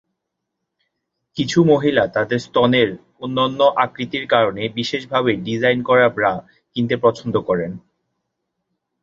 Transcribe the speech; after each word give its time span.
কিছু 1.37 1.59
মহিলা 1.63 2.03
তাদের 2.07 2.39
স্তনের 2.39 2.89
অনন্য 3.21 3.59
আকৃতির 3.75 4.25
কারণে 4.27 4.63
বিশেষভাবে 4.75 5.31
ডিজাইন 5.45 5.79
করা 5.83 6.07
ব্রা 6.09 6.33
কিনতে 6.75 6.95
পছন্দ 6.97 7.35
করেন। 7.39 7.71